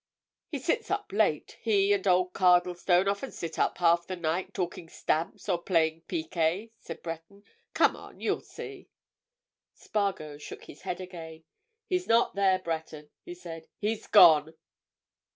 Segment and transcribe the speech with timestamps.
[0.49, 5.47] He sits up late—he and old Cardlestone often sit up half the night, talking stamps
[5.47, 7.43] or playing piquet," said Breton.
[7.75, 8.89] "Come on—you'll see!"
[9.75, 11.43] Spargo shook his head again.
[11.85, 13.67] "He's not there, Breton," he said.
[13.79, 14.55] "He's gone!"